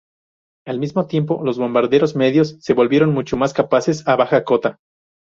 [0.65, 4.79] Al mismo tiempo, los bombarderos medios se volvieron mucho más capaces a baja cota.